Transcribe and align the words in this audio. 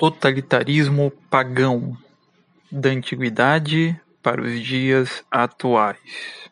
Totalitarismo 0.00 1.10
pagão, 1.28 1.94
da 2.72 2.88
antiguidade 2.88 4.00
para 4.22 4.40
os 4.40 4.58
dias 4.58 5.22
atuais 5.30 6.50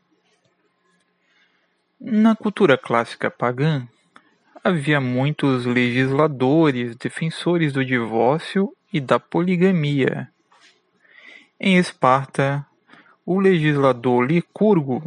Na 1.98 2.36
cultura 2.36 2.76
clássica 2.76 3.30
pagã, 3.30 3.88
havia 4.62 5.00
muitos 5.00 5.64
legisladores 5.64 6.94
defensores 6.94 7.72
do 7.72 7.82
divórcio 7.82 8.70
e 8.92 9.00
da 9.00 9.18
poligamia. 9.18 10.28
Em 11.58 11.78
Esparta, 11.78 12.66
o 13.24 13.40
legislador 13.40 14.26
Licurgo 14.26 15.02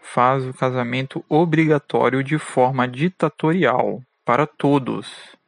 faz 0.00 0.44
o 0.44 0.52
casamento 0.52 1.24
obrigatório 1.28 2.24
de 2.24 2.36
forma 2.36 2.88
ditatorial 2.88 4.02
para 4.24 4.44
todos 4.44 5.38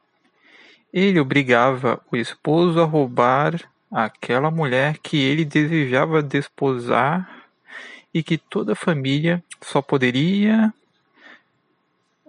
ele 0.93 1.19
obrigava 1.19 1.99
o 2.11 2.15
esposo 2.15 2.79
a 2.79 2.85
roubar 2.85 3.59
aquela 3.91 4.51
mulher 4.51 4.99
que 4.99 5.17
ele 5.17 5.43
desejava 5.43 6.21
desposar 6.21 7.47
e 8.13 8.21
que 8.21 8.37
toda 8.37 8.73
a 8.73 8.75
família 8.75 9.43
só 9.59 9.81
poderia 9.81 10.71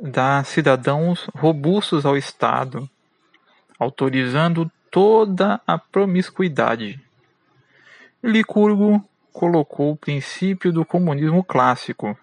dar 0.01 0.45
cidadãos 0.47 1.27
robustos 1.35 2.07
ao 2.07 2.17
Estado, 2.17 2.89
autorizando 3.79 4.71
toda 4.91 5.61
a 5.67 5.79
promiscuidade. 5.79 6.99
Licurgo 8.23 9.07
colocou 9.33 9.93
o 9.93 9.97
princípio 9.97 10.73
do 10.73 10.85
comunismo 10.85 11.45
clássico, 11.45 12.17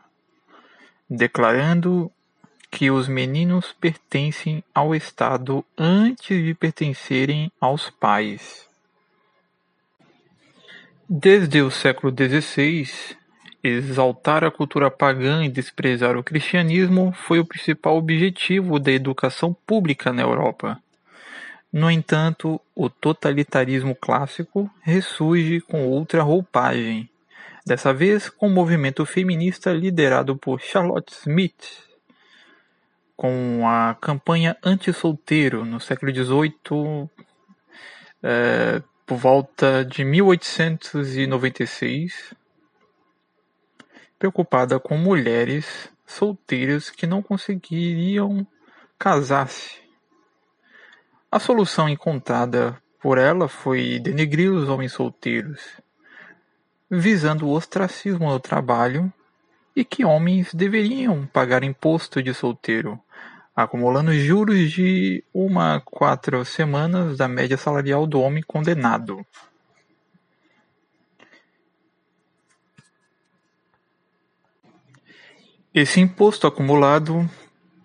declarando 1.08 2.12
que 2.72 2.90
os 2.90 3.10
meninos 3.10 3.74
pertencem 3.74 4.64
ao 4.74 4.96
Estado 4.96 5.64
antes 5.78 6.42
de 6.42 6.54
pertencerem 6.54 7.52
aos 7.60 7.90
pais. 7.90 8.68
Desde 11.08 11.62
o 11.62 11.70
século 11.70 12.14
XVI, 12.16 12.90
exaltar 13.62 14.46
a 14.46 14.50
cultura 14.50 14.90
pagã 14.90 15.44
e 15.44 15.50
desprezar 15.50 16.16
o 16.16 16.24
cristianismo 16.24 17.12
foi 17.12 17.40
o 17.40 17.46
principal 17.46 17.98
objetivo 17.98 18.80
da 18.80 18.94
educação 18.94 19.54
pública 19.68 20.14
na 20.14 20.22
Europa. 20.22 20.82
No 21.72 21.92
entanto, 21.92 22.60
o 22.74 22.90
totalitarismo 22.90 23.94
clássico 23.94 24.72
ressurge 24.82 25.60
com 25.60 25.86
outra 25.86 26.24
roupagem, 26.24 27.10
dessa 27.66 27.94
vez 27.94 28.30
com 28.30 28.48
o 28.48 28.52
movimento 28.52 29.06
feminista 29.06 29.74
liderado 29.74 30.38
por 30.38 30.62
Charlotte 30.62 31.14
Smith, 31.14 31.91
com 33.22 33.70
a 33.70 33.96
campanha 34.02 34.58
anti-solteiro 34.64 35.64
no 35.64 35.80
século 35.80 36.12
XVIII, 36.12 37.08
é, 38.24 38.82
por 39.06 39.16
volta 39.16 39.86
de 39.86 40.04
1896, 40.04 42.34
preocupada 44.18 44.80
com 44.80 44.98
mulheres 44.98 45.88
solteiras 46.04 46.90
que 46.90 47.06
não 47.06 47.22
conseguiriam 47.22 48.48
casar-se. 48.98 49.80
A 51.32 51.38
solução 51.38 51.88
encontrada 51.88 52.76
por 53.00 53.20
ela 53.20 53.48
foi 53.48 54.00
denegrir 54.00 54.52
os 54.52 54.68
homens 54.68 54.94
solteiros, 54.94 55.80
visando 56.90 57.46
o 57.46 57.52
ostracismo 57.52 58.32
no 58.32 58.40
trabalho 58.40 59.14
e 59.76 59.86
que 59.86 60.04
homens 60.04 60.54
deveriam 60.54 61.26
pagar 61.26 61.64
imposto 61.64 62.22
de 62.22 62.34
solteiro, 62.34 63.00
acumulando 63.56 64.14
juros 64.14 64.72
de 64.72 65.24
uma 65.34 65.76
a 65.76 65.80
quatro 65.80 66.44
semanas 66.44 67.18
da 67.18 67.28
média 67.28 67.58
salarial 67.58 68.06
do 68.06 68.20
homem 68.20 68.44
condenado. 68.44 69.26
Esse 75.74 76.02
imposto 76.02 76.48
acumulado 76.48 77.30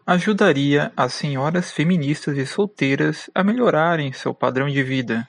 ajudaria 0.04 0.92
as 0.96 1.14
senhoras 1.14 1.70
feministas 1.70 2.36
e 2.36 2.44
solteiras 2.44 3.30
a 3.32 3.44
melhorarem 3.44 4.12
seu 4.12 4.34
padrão 4.34 4.68
de 4.68 4.82
vida. 4.82 5.28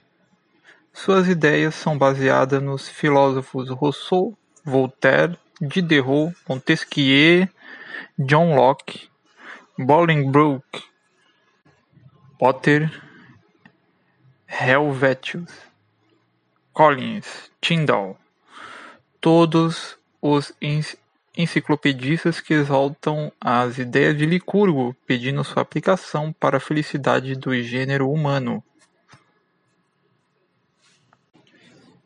Suas 0.92 1.28
ideias 1.28 1.76
são 1.76 1.96
baseadas 1.96 2.62
nos 2.62 2.90
filósofos 2.90 3.70
Rousseau, 3.70 4.36
Voltaire, 4.66 5.38
Diderot, 5.62 6.34
Montesquieu, 6.48 7.48
John 8.20 8.56
Locke 8.56 9.10
Bolingbroke, 9.80 10.84
Potter, 12.40 12.92
Helvetius, 14.48 15.52
Collins, 16.74 17.52
Tyndall, 17.62 18.18
todos 19.22 19.96
os 20.20 20.52
enciclopedistas 21.36 22.42
que 22.42 22.56
exaltam 22.56 23.32
as 23.40 23.78
ideias 23.78 24.18
de 24.18 24.26
Licurgo, 24.26 24.96
pedindo 25.06 25.44
sua 25.44 25.62
aplicação 25.62 26.34
para 26.34 26.58
a 26.58 26.60
felicidade 26.60 27.36
do 27.36 27.54
gênero 27.62 28.12
humano. 28.12 28.64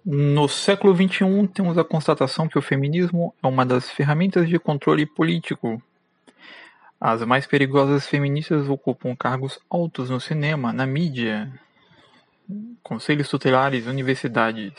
No 0.03 0.47
século 0.47 0.95
XXI, 0.95 1.47
temos 1.53 1.77
a 1.77 1.83
constatação 1.83 2.47
que 2.47 2.57
o 2.57 2.61
feminismo 2.61 3.33
é 3.41 3.47
uma 3.47 3.65
das 3.65 3.89
ferramentas 3.89 4.49
de 4.49 4.57
controle 4.57 5.05
político 5.05 5.81
as 7.03 7.23
mais 7.23 7.47
perigosas 7.47 8.05
feministas 8.05 8.69
ocupam 8.69 9.15
cargos 9.15 9.59
altos 9.67 10.11
no 10.11 10.21
cinema, 10.21 10.71
na 10.71 10.85
mídia, 10.85 11.51
conselhos 12.83 13.27
tutelares, 13.27 13.87
universidades. 13.87 14.73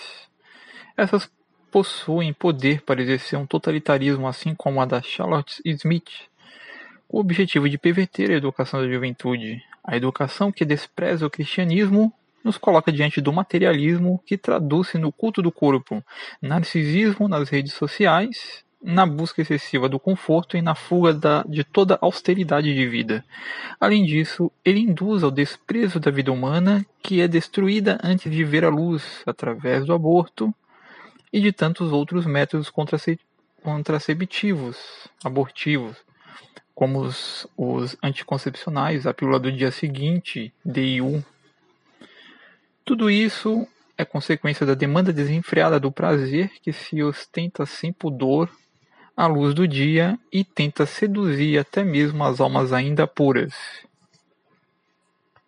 Essas 0.96 1.28
possuem 1.68 2.32
poder 2.32 2.82
para 2.82 3.02
exercer 3.02 3.36
um 3.36 3.44
totalitarismo 3.44 4.28
assim 4.28 4.54
como 4.54 4.80
a 4.80 4.84
da 4.84 5.02
Charlotte 5.02 5.60
Smith, 5.64 6.12
com 7.08 7.16
o 7.16 7.20
objetivo 7.20 7.68
de 7.68 7.76
perverter 7.76 8.30
a 8.30 8.34
educação 8.34 8.80
da 8.80 8.88
juventude. 8.88 9.60
A 9.82 9.96
educação 9.96 10.52
que 10.52 10.64
despreza 10.64 11.26
o 11.26 11.30
cristianismo 11.30 12.14
nos 12.44 12.58
coloca 12.58 12.92
diante 12.92 13.20
do 13.20 13.32
materialismo 13.32 14.22
que 14.26 14.36
traduz-se 14.36 14.98
no 14.98 15.12
culto 15.12 15.42
do 15.42 15.52
corpo, 15.52 16.02
narcisismo 16.40 17.28
nas 17.28 17.48
redes 17.48 17.72
sociais 17.74 18.64
na 18.82 19.06
busca 19.06 19.40
excessiva 19.40 19.88
do 19.88 20.00
conforto 20.00 20.56
e 20.56 20.62
na 20.62 20.74
fuga 20.74 21.14
da, 21.14 21.44
de 21.44 21.62
toda 21.62 21.98
austeridade 22.00 22.74
de 22.74 22.88
vida. 22.88 23.24
Além 23.78 24.04
disso, 24.04 24.50
ele 24.64 24.80
induz 24.80 25.22
ao 25.22 25.30
desprezo 25.30 26.00
da 26.00 26.10
vida 26.10 26.32
humana, 26.32 26.84
que 27.00 27.20
é 27.20 27.28
destruída 27.28 27.98
antes 28.02 28.30
de 28.30 28.44
ver 28.44 28.64
a 28.64 28.68
luz, 28.68 29.22
através 29.24 29.86
do 29.86 29.94
aborto 29.94 30.52
e 31.32 31.40
de 31.40 31.52
tantos 31.52 31.92
outros 31.92 32.26
métodos 32.26 32.68
contrace 32.68 33.18
contraceptivos, 33.62 34.76
abortivos, 35.22 35.96
como 36.74 37.00
os, 37.00 37.46
os 37.56 37.96
anticoncepcionais, 38.02 39.06
a 39.06 39.14
pílula 39.14 39.38
do 39.38 39.52
dia 39.52 39.70
seguinte, 39.70 40.52
DIU. 40.64 41.24
Tudo 42.84 43.08
isso 43.08 43.66
é 43.96 44.04
consequência 44.04 44.66
da 44.66 44.74
demanda 44.74 45.12
desenfreada 45.12 45.78
do 45.78 45.92
prazer 45.92 46.50
que 46.60 46.72
se 46.72 47.02
ostenta 47.02 47.64
sem 47.64 47.92
pudor 47.92 48.50
à 49.16 49.26
luz 49.26 49.54
do 49.54 49.68
dia 49.68 50.18
e 50.32 50.42
tenta 50.42 50.84
seduzir 50.84 51.58
até 51.58 51.84
mesmo 51.84 52.24
as 52.24 52.40
almas 52.40 52.72
ainda 52.72 53.06
puras. 53.06 53.54